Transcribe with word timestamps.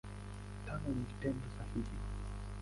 Tano 0.65 0.87
ni 0.97 1.05
Tendo 1.21 1.47
sahihi. 1.55 1.95